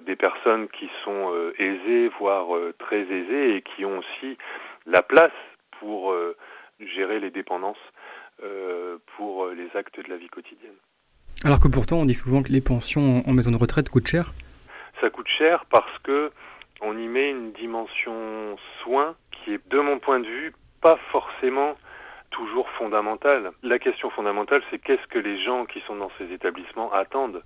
des 0.00 0.16
personnes 0.16 0.68
qui 0.68 0.88
sont 1.04 1.32
aisées, 1.58 2.08
voire 2.18 2.46
très 2.78 3.00
aisées, 3.00 3.56
et 3.56 3.62
qui 3.62 3.84
ont 3.84 3.98
aussi 3.98 4.38
la 4.86 5.02
place 5.02 5.32
pour 5.80 6.14
gérer 6.80 7.18
les 7.18 7.30
dépendances 7.30 7.82
pour 9.16 9.48
les 9.48 9.68
actes 9.74 9.98
de 10.00 10.08
la 10.08 10.16
vie 10.16 10.28
quotidienne. 10.28 10.76
Alors 11.42 11.58
que 11.58 11.68
pourtant, 11.68 11.96
on 11.96 12.04
dit 12.04 12.14
souvent 12.14 12.42
que 12.42 12.52
les 12.52 12.60
pensions 12.60 13.22
en 13.26 13.32
maison 13.32 13.50
de 13.50 13.56
retraite 13.56 13.88
coûtent 13.88 14.06
cher 14.06 14.32
Ça 15.00 15.08
coûte 15.08 15.28
cher 15.28 15.64
parce 15.70 15.98
que 16.02 16.30
on 16.80 16.96
y 16.96 17.06
met 17.08 17.30
une 17.30 17.52
dimension 17.52 18.56
soin 18.82 19.14
qui 19.32 19.54
est, 19.54 19.68
de 19.68 19.80
mon 19.80 19.98
point 19.98 20.20
de 20.20 20.26
vue, 20.26 20.52
pas 20.80 20.98
forcément 21.10 21.76
toujours 22.30 22.68
fondamentale. 22.70 23.50
La 23.62 23.78
question 23.78 24.10
fondamentale, 24.10 24.62
c'est 24.70 24.78
qu'est-ce 24.78 25.06
que 25.08 25.18
les 25.18 25.38
gens 25.38 25.66
qui 25.66 25.80
sont 25.80 25.96
dans 25.96 26.10
ces 26.18 26.32
établissements 26.32 26.92
attendent? 26.92 27.42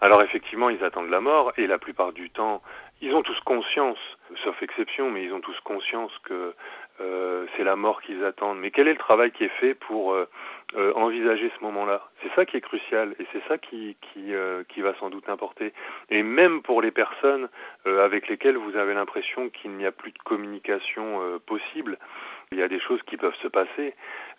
Alors 0.00 0.22
effectivement, 0.22 0.68
ils 0.68 0.84
attendent 0.84 1.08
la 1.08 1.20
mort 1.20 1.52
et 1.56 1.66
la 1.66 1.78
plupart 1.78 2.12
du 2.12 2.28
temps, 2.28 2.62
ils 3.00 3.14
ont 3.14 3.22
tous 3.22 3.38
conscience, 3.40 3.98
sauf 4.42 4.60
exception, 4.62 5.10
mais 5.10 5.24
ils 5.24 5.32
ont 5.32 5.40
tous 5.40 5.58
conscience 5.60 6.12
que 6.24 6.54
c'est 6.98 7.64
la 7.64 7.76
mort 7.76 8.02
qu'ils 8.02 8.24
attendent. 8.24 8.58
Mais 8.58 8.70
quel 8.70 8.88
est 8.88 8.92
le 8.92 8.98
travail 8.98 9.30
qui 9.32 9.44
est 9.44 9.56
fait 9.60 9.74
pour 9.74 10.16
envisager 10.94 11.50
ce 11.58 11.64
moment-là? 11.64 12.08
C'est 12.22 12.32
ça 12.34 12.46
qui 12.46 12.56
est 12.56 12.60
crucial 12.60 13.14
et 13.18 13.26
c'est 13.32 13.42
ça 13.48 13.58
qui, 13.58 13.96
qui, 14.00 14.32
qui, 14.68 14.80
va 14.80 14.94
sans 15.00 15.10
doute 15.10 15.28
importer. 15.28 15.72
Et 16.10 16.22
même 16.22 16.62
pour 16.62 16.82
les 16.82 16.90
personnes 16.90 17.48
avec 17.84 18.28
lesquelles 18.28 18.56
vous 18.56 18.76
avez 18.76 18.94
l'impression 18.94 19.48
qu'il 19.50 19.72
n'y 19.72 19.86
a 19.86 19.92
plus 19.92 20.12
de 20.12 20.18
communication 20.18 21.20
possible, 21.46 21.98
il 22.52 22.58
y 22.58 22.62
a 22.62 22.68
des 22.68 22.80
choses 22.80 23.02
qui 23.02 23.16
peuvent 23.16 23.36
se 23.42 23.48
passer. 23.48 23.94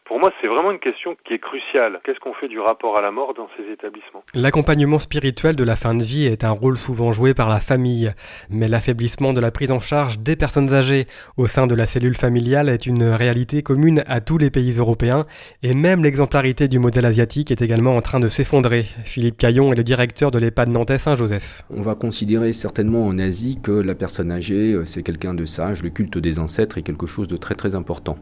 Pour 0.05 0.19
moi, 0.19 0.31
c'est 0.39 0.47
vraiment 0.47 0.71
une 0.71 0.79
question 0.79 1.15
qui 1.25 1.33
est 1.33 1.39
cruciale. 1.39 2.00
Qu'est-ce 2.03 2.19
qu'on 2.19 2.35
fait 2.35 2.47
du 2.47 2.59
rapport 2.59 2.95
à 2.95 3.01
la 3.01 3.09
mort 3.09 3.33
dans 3.33 3.47
ces 3.57 3.74
établissements? 3.74 4.24
L'accompagnement 4.35 5.00
spirituel 5.00 5.55
de 5.55 5.63
la 5.63 5.75
fin 5.75 5.95
de 5.95 6.03
vie 6.03 6.27
est 6.27 6.43
un 6.43 6.51
rôle 6.51 6.77
souvent 6.77 7.12
joué 7.12 7.33
par 7.33 7.50
la 7.50 7.59
famille, 7.59 8.12
mais 8.51 8.67
l'affaiblissement 8.67 9.33
de 9.33 9.41
la 9.41 9.50
prise 9.50 9.71
en 9.71 9.79
charge 9.79 10.19
des 10.19 10.35
personnes 10.35 10.71
âgées 10.75 11.07
au 11.38 11.47
sein 11.47 11.65
de 11.65 11.74
la 11.74 11.88
cellule 11.88 12.15
familiale 12.15 12.69
est 12.69 12.85
une 12.85 13.03
réalité 13.03 13.63
commune 13.63 14.03
à 14.05 14.21
tous 14.21 14.38
les 14.38 14.51
pays 14.51 14.77
européens, 14.77 15.25
et 15.63 15.74
même 15.74 16.03
l'exemplarité 16.03 16.67
du 16.67 16.77
modèle 16.77 17.07
asiatique 17.07 17.50
est 17.50 17.63
également 17.63 17.97
en 17.97 18.01
train 18.01 18.19
de 18.19 18.27
s'effondrer. 18.27 18.83
Philippe 18.83 19.38
Caillon 19.38 19.74
est 19.74 19.75
le 19.75 19.83
directeur 19.83 20.29
de 20.29 20.38
l'EHPAD 20.38 20.69
Nantais 20.69 21.00
Saint-Joseph. 21.00 21.63
On 21.71 21.81
va 21.81 21.95
considérer 21.95 22.53
certainement 22.53 23.07
en 23.07 23.17
Asie 23.17 23.57
que 23.59 23.71
la 23.71 23.95
personne 23.95 24.31
âgée, 24.31 24.74
euh, 24.74 24.85
c'est 24.85 25.01
quelqu'un 25.01 25.33
de 25.33 25.45
sage, 25.45 25.81
le 25.81 25.89
culte 25.89 26.19
des 26.19 26.38
ancêtres 26.38 26.77
est 26.77 26.83
quelque 26.83 27.07
chose 27.07 27.27
de 27.27 27.38
très 27.38 27.55
très 27.55 27.74
important 27.74 28.19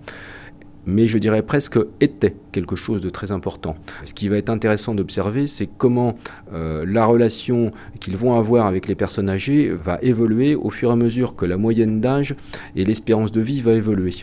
mais 0.85 1.07
je 1.07 1.17
dirais 1.17 1.41
presque 1.41 1.79
était 1.99 2.35
quelque 2.51 2.75
chose 2.75 3.01
de 3.01 3.09
très 3.09 3.31
important. 3.31 3.75
Ce 4.05 4.13
qui 4.13 4.27
va 4.27 4.37
être 4.37 4.49
intéressant 4.49 4.95
d'observer, 4.95 5.47
c'est 5.47 5.67
comment 5.77 6.15
euh, 6.53 6.85
la 6.87 7.05
relation 7.05 7.71
qu'ils 7.99 8.17
vont 8.17 8.37
avoir 8.37 8.67
avec 8.67 8.87
les 8.87 8.95
personnes 8.95 9.29
âgées 9.29 9.69
va 9.69 9.97
évoluer 10.01 10.55
au 10.55 10.69
fur 10.69 10.89
et 10.89 10.93
à 10.93 10.95
mesure 10.95 11.35
que 11.35 11.45
la 11.45 11.57
moyenne 11.57 11.99
d'âge 12.01 12.35
et 12.75 12.85
l'espérance 12.85 13.31
de 13.31 13.41
vie 13.41 13.61
va 13.61 13.73
évoluer. 13.73 14.13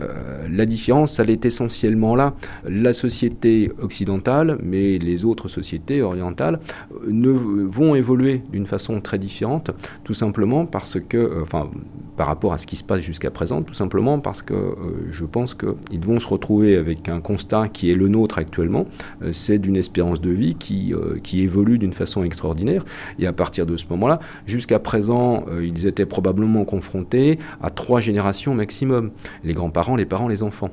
Euh, 0.00 0.46
la 0.50 0.66
différence, 0.66 1.18
elle 1.18 1.30
est 1.30 1.44
essentiellement 1.44 2.14
là. 2.14 2.34
La 2.64 2.92
société 2.92 3.72
occidentale, 3.80 4.58
mais 4.62 4.98
les 4.98 5.24
autres 5.24 5.48
sociétés 5.48 6.02
orientales, 6.02 6.60
ne 7.06 7.30
vont 7.30 7.94
évoluer 7.94 8.42
d'une 8.50 8.66
façon 8.66 9.00
très 9.00 9.18
différente, 9.18 9.70
tout 10.04 10.14
simplement 10.14 10.66
parce 10.66 11.00
que, 11.00 11.16
euh, 11.16 11.42
enfin, 11.42 11.70
par 12.16 12.26
rapport 12.26 12.52
à 12.52 12.58
ce 12.58 12.66
qui 12.66 12.76
se 12.76 12.84
passe 12.84 13.00
jusqu'à 13.00 13.30
présent, 13.30 13.62
tout 13.62 13.74
simplement 13.74 14.18
parce 14.18 14.42
que 14.42 14.54
je 15.10 15.24
pense 15.24 15.54
qu'ils 15.54 16.01
vont 16.04 16.20
se 16.20 16.26
retrouver 16.26 16.76
avec 16.76 17.08
un 17.08 17.20
constat 17.20 17.68
qui 17.68 17.90
est 17.90 17.94
le 17.94 18.08
nôtre 18.08 18.38
actuellement, 18.38 18.86
euh, 19.22 19.32
c'est 19.32 19.58
d'une 19.58 19.76
espérance 19.76 20.20
de 20.20 20.30
vie 20.30 20.54
qui, 20.54 20.94
euh, 20.94 21.18
qui 21.22 21.42
évolue 21.42 21.78
d'une 21.78 21.92
façon 21.92 22.24
extraordinaire. 22.24 22.84
Et 23.18 23.26
à 23.26 23.32
partir 23.32 23.66
de 23.66 23.76
ce 23.76 23.86
moment-là, 23.90 24.20
jusqu'à 24.46 24.78
présent, 24.78 25.44
euh, 25.48 25.66
ils 25.66 25.86
étaient 25.86 26.06
probablement 26.06 26.64
confrontés 26.64 27.38
à 27.62 27.70
trois 27.70 28.00
générations 28.00 28.54
maximum, 28.54 29.10
les 29.44 29.54
grands-parents, 29.54 29.96
les 29.96 30.06
parents, 30.06 30.28
les 30.28 30.42
enfants. 30.42 30.70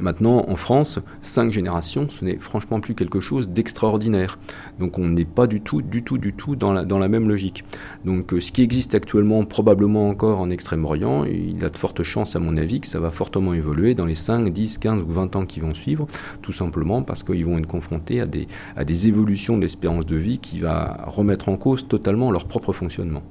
Maintenant, 0.00 0.44
en 0.48 0.56
France, 0.56 0.98
cinq 1.22 1.50
générations, 1.50 2.08
ce 2.08 2.24
n'est 2.24 2.36
franchement 2.36 2.80
plus 2.80 2.94
quelque 2.94 3.20
chose 3.20 3.48
d'extraordinaire. 3.48 4.38
Donc 4.78 4.98
on 4.98 5.06
n'est 5.08 5.24
pas 5.24 5.46
du 5.46 5.60
tout, 5.60 5.82
du 5.82 6.02
tout, 6.02 6.18
du 6.18 6.32
tout 6.32 6.56
dans 6.56 6.72
la, 6.72 7.08
même 7.08 7.28
logique. 7.28 7.64
Donc 8.04 8.32
euh, 8.32 8.40
ce 8.40 8.52
qui 8.52 8.62
existe 8.62 8.94
actuellement 8.94 9.44
probablement 9.44 10.08
encore 10.08 10.40
en 10.40 10.50
Extrême-Orient, 10.50 11.24
il 11.24 11.64
a 11.64 11.70
de 11.70 11.76
fortes 11.76 12.02
chances 12.02 12.36
à 12.36 12.40
mon 12.40 12.56
avis 12.56 12.80
que 12.80 12.86
ça 12.86 13.00
va 13.00 13.10
fortement 13.10 13.54
évoluer 13.54 13.94
dans 13.94 14.06
les 14.06 14.14
5, 14.14 14.52
10, 14.52 14.78
15 14.78 15.02
ou 15.02 15.12
20 15.12 15.36
ans 15.36 15.46
qui 15.46 15.60
vont 15.60 15.74
suivre, 15.74 16.06
tout 16.42 16.52
simplement 16.52 17.02
parce 17.02 17.22
qu'ils 17.22 17.44
vont 17.44 17.58
être 17.58 17.66
confrontés 17.66 18.20
à 18.20 18.26
des, 18.26 18.48
à 18.76 18.84
des 18.84 19.06
évolutions 19.06 19.56
de 19.56 19.62
l'espérance 19.62 20.06
de 20.06 20.16
vie 20.16 20.38
qui 20.38 20.60
va 20.60 21.04
remettre 21.06 21.48
en 21.48 21.56
cause 21.56 21.86
totalement 21.88 22.30
leur 22.30 22.46
propre 22.46 22.72
fonctionnement. 22.72 23.22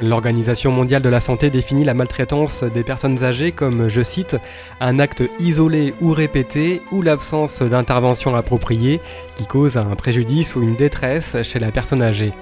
L'Organisation 0.00 0.70
mondiale 0.70 1.02
de 1.02 1.08
la 1.08 1.20
santé 1.20 1.50
définit 1.50 1.82
la 1.82 1.92
maltraitance 1.92 2.62
des 2.62 2.84
personnes 2.84 3.24
âgées 3.24 3.50
comme, 3.50 3.88
je 3.88 4.00
cite, 4.00 4.36
un 4.80 5.00
acte 5.00 5.24
isolé 5.40 5.92
ou 6.00 6.12
répété 6.12 6.82
ou 6.92 7.02
l'absence 7.02 7.62
d'intervention 7.62 8.36
appropriée 8.36 9.00
qui 9.34 9.44
cause 9.44 9.76
un 9.76 9.96
préjudice 9.96 10.54
ou 10.54 10.62
une 10.62 10.76
détresse 10.76 11.36
chez 11.42 11.58
la 11.58 11.72
personne 11.72 12.02
âgée. 12.02 12.32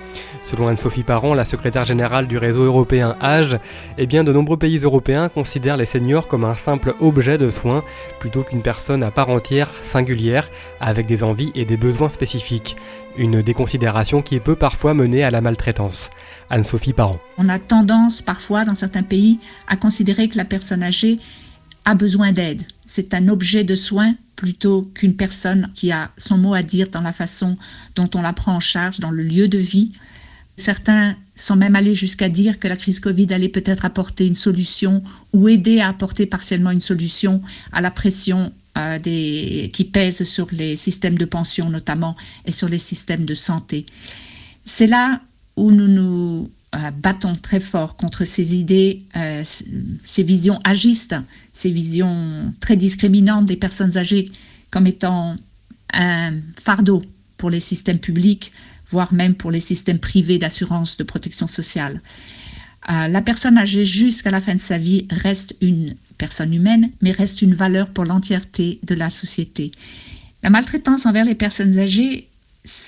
Selon 0.43 0.69
Anne-Sophie 0.69 1.03
Parent, 1.03 1.33
la 1.33 1.47
secrétaire 1.47 1.85
générale 1.85 2.27
du 2.27 2.37
réseau 2.37 2.63
européen 2.63 3.17
Âge, 3.23 3.59
eh 3.97 4.07
bien 4.07 4.23
de 4.23 4.33
nombreux 4.33 4.59
pays 4.59 4.79
européens 4.79 5.31
considèrent 5.31 5.79
les 5.79 5.87
seniors 5.87 6.29
comme 6.29 6.45
un 6.45 6.57
simple 6.57 6.95
objet 7.01 7.39
de 7.39 7.49
soins 7.49 7.83
plutôt 8.19 8.43
qu'une 8.43 8.63
personne 8.63 9.03
à 9.03 9.11
part 9.11 9.31
entière, 9.31 9.71
singulière, 9.81 10.51
avec 10.81 11.07
des 11.07 11.23
envies 11.23 11.53
et 11.55 11.65
des 11.65 11.79
besoins 11.79 12.11
spécifiques. 12.11 12.77
Une 13.17 13.41
déconsidération 13.41 14.21
qui 14.21 14.41
peut 14.41 14.57
parfois 14.57 14.93
mener 14.93 15.25
à 15.25 15.31
la 15.31 15.41
maltraitance. 15.41 16.11
Anne-Sophie 16.51 16.93
Parent. 16.93 17.19
A 17.49 17.59
tendance 17.59 18.23
parfois 18.23 18.65
dans 18.65 18.75
certains 18.75 19.03
pays 19.03 19.39
à 19.69 19.77
considérer 19.77 20.29
que 20.29 20.37
la 20.37 20.45
personne 20.45 20.83
âgée 20.83 21.19
a 21.85 21.95
besoin 21.95 22.33
d'aide. 22.33 22.63
C'est 22.85 23.15
un 23.15 23.29
objet 23.29 23.65
de 23.65 23.75
soin 23.75 24.15
plutôt 24.35 24.83
qu'une 24.95 25.17
personne 25.17 25.71
qui 25.75 25.91
a 25.93 26.11
son 26.19 26.37
mot 26.37 26.55
à 26.55 26.63
dire 26.63 26.89
dans 26.91 27.01
la 27.01 27.13
façon 27.13 27.57
dont 27.95 28.11
on 28.15 28.23
la 28.23 28.33
prend 28.33 28.55
en 28.55 28.61
charge 28.61 29.01
dans 29.01 29.11
le 29.11 29.23
lieu 29.23 29.49
de 29.49 29.59
vie. 29.59 29.93
Certains 30.57 31.17
sont 31.35 31.57
même 31.57 31.77
allés 31.77 31.95
jusqu'à 31.95 32.29
dire 32.29 32.59
que 32.59 32.69
la 32.69 32.77
crise 32.77 33.01
Covid 33.01 33.33
allait 33.33 33.49
peut-être 33.49 33.85
apporter 33.85 34.27
une 34.27 34.35
solution 34.35 35.03
ou 35.33 35.49
aider 35.49 35.81
à 35.81 35.89
apporter 35.89 36.27
partiellement 36.27 36.71
une 36.71 36.81
solution 36.81 37.41
à 37.73 37.81
la 37.81 37.91
pression 37.91 38.53
euh, 38.77 38.99
qui 38.99 39.89
pèse 39.91 40.25
sur 40.25 40.49
les 40.53 40.77
systèmes 40.77 41.19
de 41.19 41.25
pension 41.25 41.71
notamment 41.71 42.15
et 42.45 42.53
sur 42.53 42.69
les 42.69 42.79
systèmes 42.79 43.25
de 43.25 43.35
santé. 43.35 43.87
C'est 44.65 44.87
là 44.87 45.21
où 45.57 45.71
nous 45.71 45.89
nous 45.89 46.51
euh, 46.75 46.91
battons 46.91 47.37
très 47.37 47.61
fort 47.61 47.97
contre 47.97 48.25
ces 48.25 48.57
idées, 48.57 49.05
euh, 49.15 49.45
ces 50.05 50.23
visions 50.23 50.59
agistes, 50.65 51.15
ces 51.55 51.71
visions 51.71 52.53
très 52.61 52.77
discriminantes 52.77 53.47
des 53.47 53.57
personnes 53.57 53.97
âgées 53.97 54.31
comme 54.71 54.87
étant 54.87 55.37
un 55.93 56.35
fardeau 56.61 57.03
pour 57.37 57.51
les 57.51 57.61
systèmes 57.61 58.01
publics, 58.01 58.53
voire 58.89 59.15
même 59.15 59.35
pour 59.35 59.53
les 59.53 59.61
systèmes 59.61 60.01
privés 60.01 60.39
d'assurance 60.39 60.97
de 60.97 61.05
protection 61.05 61.47
sociale. 61.47 62.03
Euh, 62.91 63.09
la 63.09 63.23
personne 63.23 63.59
âgée 63.59 63.85
jusqu'à 63.85 64.31
la 64.31 64.41
fin 64.41 64.55
de 64.55 64.61
sa 64.61 64.77
vie 64.79 65.07
reste 65.11 65.55
une 65.61 65.95
personne 66.19 66.53
humaine, 66.53 66.91
mais 67.01 67.13
reste 67.13 67.43
une 67.43 67.55
valeur 67.55 67.91
pour 67.91 68.05
l'entièreté 68.05 68.81
de 68.83 68.95
la 68.95 69.09
société. 69.09 69.73
La 70.43 70.51
maltraitance 70.51 71.07
envers 71.07 71.25
les 71.25 71.35
personnes 71.35 71.79
âgées 71.79 72.29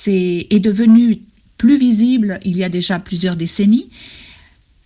est 0.07 0.61
devenue 0.61 1.21
plus 1.59 1.77
visible 1.77 2.41
il 2.45 2.57
y 2.57 2.65
a 2.65 2.69
déjà 2.69 2.99
plusieurs 2.99 3.37
décennies, 3.37 3.91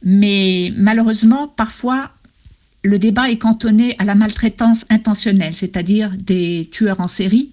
mais 0.02 0.72
malheureusement, 0.76 1.46
parfois, 1.48 2.10
le 2.82 2.98
débat 2.98 3.30
est 3.30 3.38
cantonné 3.38 3.94
à 3.98 4.04
la 4.04 4.14
maltraitance 4.14 4.84
intentionnelle, 4.90 5.54
c'est-à-dire 5.54 6.10
des 6.18 6.68
tueurs 6.72 7.00
en 7.00 7.08
série 7.08 7.52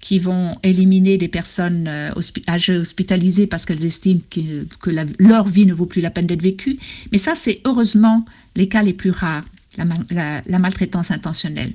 qui 0.00 0.18
vont 0.18 0.58
éliminer 0.62 1.16
des 1.16 1.28
personnes 1.28 1.86
euh, 1.88 2.10
âgées 2.48 2.76
hospitalisées 2.76 3.46
parce 3.46 3.64
qu'elles 3.64 3.86
estiment 3.86 4.20
que, 4.30 4.90
leur 5.18 5.48
vie 5.48 5.64
ne 5.64 5.72
vaut 5.72 5.86
plus 5.86 6.02
la 6.02 6.10
peine 6.10 6.26
d'être 6.26 6.42
vécue. 6.42 6.78
Mais 7.10 7.18
ça, 7.18 7.34
c'est 7.34 7.60
heureusement 7.64 8.24
les 8.54 8.68
cas 8.68 8.82
les 8.82 8.92
plus 8.92 9.10
rares, 9.10 9.46
la 9.78 10.58
maltraitance 10.58 11.10
intentionnelle. 11.10 11.72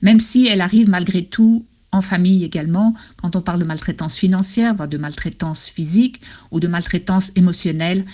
Même 0.00 0.20
si 0.20 0.46
elle 0.46 0.62
arrive 0.62 0.88
malgré 0.88 1.24
tout 1.24 1.64
en 1.92 2.02
famille 2.02 2.44
également, 2.44 2.94
quand 3.16 3.36
on 3.36 3.40
parle 3.40 3.60
de 3.60 3.64
maltraitance 3.64 4.16
financière, 4.16 4.74
voire 4.74 4.88
de 4.88 4.98
maltraitance 4.98 5.66
physique 5.66 6.20
ou 6.50 6.60
de 6.60 6.68
maltraitance 6.68 7.32
émotionnelle, 7.36 8.04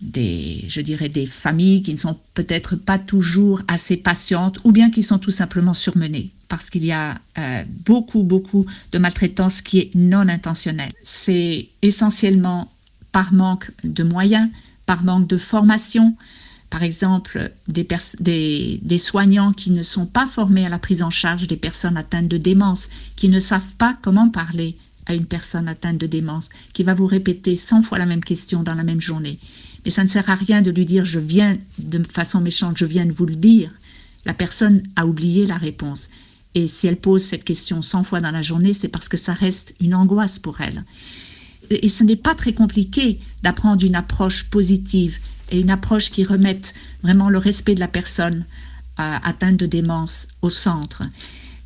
des, 0.00 0.64
je 0.68 0.80
dirais, 0.80 1.08
des 1.08 1.26
familles 1.26 1.82
qui 1.82 1.92
ne 1.92 1.98
sont 1.98 2.18
peut-être 2.34 2.76
pas 2.76 2.98
toujours 2.98 3.62
assez 3.68 3.96
patientes 3.96 4.58
ou 4.64 4.72
bien 4.72 4.90
qui 4.90 5.02
sont 5.02 5.18
tout 5.18 5.30
simplement 5.30 5.74
surmenées 5.74 6.30
parce 6.48 6.70
qu'il 6.70 6.84
y 6.84 6.92
a 6.92 7.18
euh, 7.38 7.64
beaucoup, 7.84 8.22
beaucoup 8.22 8.66
de 8.92 8.98
maltraitance 8.98 9.62
qui 9.62 9.78
est 9.78 9.90
non 9.94 10.28
intentionnelle. 10.28 10.92
C'est 11.02 11.68
essentiellement 11.82 12.70
par 13.12 13.32
manque 13.32 13.70
de 13.82 14.04
moyens, 14.04 14.48
par 14.86 15.02
manque 15.02 15.26
de 15.26 15.36
formation, 15.36 16.16
par 16.74 16.82
exemple, 16.82 17.52
des, 17.68 18.98
soignants 18.98 19.52
qui 19.52 19.70
ne 19.70 19.84
sont 19.84 20.06
pas 20.06 20.26
formés 20.26 20.66
à 20.66 20.68
la 20.68 20.80
prise 20.80 21.04
en 21.04 21.10
charge 21.10 21.46
des 21.46 21.56
personnes 21.56 21.96
atteintes 21.96 22.26
de 22.26 22.36
démence, 22.36 22.88
qui 23.14 23.28
ne 23.28 23.38
savent 23.38 23.74
pas 23.78 23.96
comment 24.02 24.28
parler 24.28 24.76
à 25.06 25.14
une 25.14 25.26
personne 25.26 25.68
atteinte 25.68 25.98
de 25.98 26.08
démence, 26.08 26.48
qui 26.72 26.82
va 26.82 26.94
vous 26.94 27.06
répéter 27.06 27.54
100 27.54 27.82
fois 27.82 27.98
la 27.98 28.06
même 28.06 28.24
question 28.24 28.64
dans 28.64 28.74
la 28.74 28.82
même 28.82 29.00
journée. 29.00 29.38
Mais 29.84 29.92
ça 29.92 30.02
ne 30.02 30.08
sert 30.08 30.28
à 30.28 30.34
rien 30.34 30.62
de 30.62 30.72
lui 30.72 30.84
dire 30.84 31.04
je 31.04 31.20
viens 31.20 31.58
de 31.78 32.02
façon 32.02 32.40
méchante, 32.40 32.76
je 32.76 32.86
viens 32.86 33.06
de 33.06 33.12
vous 33.12 33.26
le 33.26 33.36
dire. 33.36 33.70
La 34.24 34.34
personne 34.34 34.82
a 34.96 35.06
oublié 35.06 35.46
la 35.46 35.58
réponse. 35.58 36.08
Et 36.56 36.66
si 36.66 36.88
elle 36.88 36.96
pose 36.96 37.22
cette 37.22 37.44
question 37.44 37.82
100 37.82 38.02
fois 38.02 38.20
dans 38.20 38.32
la 38.32 38.42
journée, 38.42 38.74
c'est 38.74 38.88
parce 38.88 39.08
que 39.08 39.16
ça 39.16 39.32
reste 39.32 39.76
une 39.80 39.94
angoisse 39.94 40.40
pour 40.40 40.60
elle. 40.60 40.82
Et 41.70 41.88
ce 41.88 42.04
n'est 42.04 42.16
pas 42.16 42.34
très 42.34 42.52
compliqué 42.52 43.18
d'apprendre 43.42 43.84
une 43.84 43.94
approche 43.94 44.44
positive 44.50 45.18
et 45.50 45.60
une 45.60 45.70
approche 45.70 46.10
qui 46.10 46.24
remette 46.24 46.74
vraiment 47.02 47.28
le 47.28 47.38
respect 47.38 47.74
de 47.74 47.80
la 47.80 47.88
personne 47.88 48.44
euh, 49.00 49.16
atteinte 49.22 49.56
de 49.56 49.66
démence 49.66 50.28
au 50.42 50.48
centre. 50.48 51.02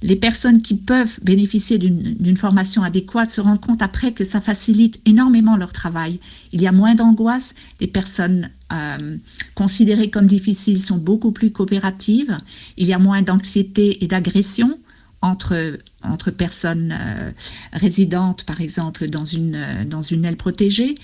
les 0.01 0.17
personnes 0.17 0.63
qui 0.63 0.77
peuvent 0.77 1.19
bénéficier 1.23 1.77
d'une 1.77 2.37
formation 2.37 2.83
adéquate 2.83 3.31
se 3.31 3.41
rendent 3.41 3.61
compte 3.61 3.83
après 3.83 4.13
que 4.13 4.23
ça 4.23 4.41
facilite 4.41 5.01
énormément 5.07 5.57
leur 5.57 5.73
travail. 5.73 6.21
Il 6.53 6.63
y 6.63 6.69
a 6.69 6.73
moins 6.73 6.95
d'angoisse, 6.95 7.55
les 7.81 7.89
personnes 7.89 8.51
euh, 8.73 9.17
considérées 9.55 10.11
comme 10.11 10.27
difficiles 10.27 10.81
sont 10.81 10.99
beaucoup 10.99 11.33
plus 11.33 11.51
coopératives, 11.51 12.39
il 12.77 12.87
y 12.87 12.93
a 12.93 12.99
moins 12.99 13.23
d'anxiété 13.23 14.05
et 14.05 14.07
d'agression 14.07 14.79
entre, 15.23 15.79
entre 16.03 16.31
personnes 16.31 16.95
euh, 16.99 17.31
résidentes, 17.73 18.45
par 18.45 18.61
exemple, 18.61 19.09
dans 19.09 19.25
une, 19.25 19.55
euh, 19.55 19.85
dans 19.85 20.03
une 20.03 20.25
aile 20.25 20.37
protégée. 20.37 20.97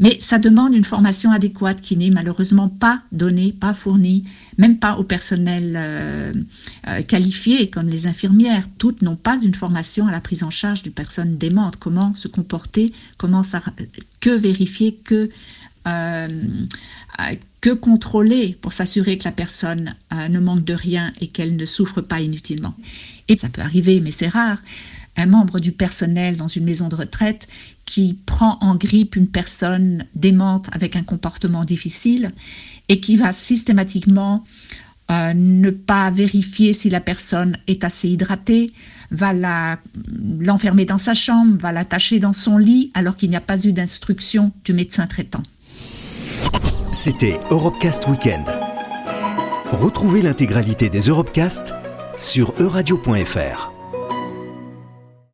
Mais 0.00 0.16
ça 0.18 0.40
demande 0.40 0.74
une 0.74 0.82
formation 0.82 1.30
adéquate 1.30 1.80
qui 1.80 1.96
n'est 1.96 2.10
malheureusement 2.10 2.68
pas 2.68 3.02
donnée, 3.12 3.52
pas 3.52 3.74
fournie, 3.74 4.24
même 4.58 4.80
pas 4.80 4.96
au 4.96 5.04
personnel 5.04 5.74
euh, 5.76 6.32
qualifié 7.06 7.70
comme 7.70 7.86
les 7.86 8.08
infirmières. 8.08 8.66
Toutes 8.78 9.02
n'ont 9.02 9.14
pas 9.14 9.40
une 9.40 9.54
formation 9.54 10.08
à 10.08 10.10
la 10.10 10.20
prise 10.20 10.42
en 10.42 10.50
charge 10.50 10.82
d'une 10.82 10.92
personne 10.92 11.38
démente. 11.38 11.76
Comment 11.76 12.12
se 12.14 12.26
comporter, 12.26 12.92
comment 13.18 13.42
que 14.20 14.30
vérifier, 14.30 14.96
que 14.96 15.30
que 17.60 17.70
contrôler 17.70 18.56
pour 18.60 18.72
s'assurer 18.72 19.18
que 19.18 19.24
la 19.24 19.32
personne 19.32 19.94
ne 20.10 20.40
manque 20.40 20.64
de 20.64 20.72
rien 20.72 21.12
et 21.20 21.28
qu'elle 21.28 21.56
ne 21.56 21.64
souffre 21.66 22.00
pas 22.00 22.20
inutilement? 22.20 22.74
Et 23.28 23.36
ça 23.36 23.48
peut 23.48 23.62
arriver, 23.62 24.00
mais 24.00 24.10
c'est 24.10 24.28
rare, 24.28 24.58
un 25.16 25.26
membre 25.26 25.60
du 25.60 25.72
personnel 25.72 26.36
dans 26.36 26.48
une 26.48 26.64
maison 26.64 26.88
de 26.88 26.96
retraite 26.96 27.48
qui 27.84 28.18
prend 28.26 28.58
en 28.60 28.74
grippe 28.74 29.16
une 29.16 29.28
personne 29.28 30.06
démente 30.14 30.68
avec 30.72 30.96
un 30.96 31.02
comportement 31.02 31.64
difficile 31.64 32.32
et 32.88 33.00
qui 33.00 33.16
va 33.16 33.32
systématiquement 33.32 34.44
euh, 35.10 35.34
ne 35.34 35.70
pas 35.70 36.10
vérifier 36.10 36.72
si 36.72 36.88
la 36.88 37.00
personne 37.00 37.58
est 37.66 37.84
assez 37.84 38.08
hydratée, 38.08 38.72
va 39.10 39.78
l'enfermer 40.40 40.86
dans 40.86 40.98
sa 40.98 41.14
chambre, 41.14 41.58
va 41.58 41.72
l'attacher 41.72 42.18
dans 42.18 42.32
son 42.32 42.58
lit 42.58 42.90
alors 42.94 43.14
qu'il 43.14 43.30
n'y 43.30 43.36
a 43.36 43.40
pas 43.40 43.66
eu 43.66 43.72
d'instruction 43.72 44.52
du 44.64 44.72
médecin 44.72 45.06
traitant. 45.06 45.42
C'était 46.92 47.38
Europecast 47.50 48.08
Weekend. 48.08 48.46
Retrouvez 49.72 50.22
l'intégralité 50.22 50.88
des 50.88 51.00
Europecast 51.00 51.74
sur 52.16 52.54
euradio.fr. 52.58 53.73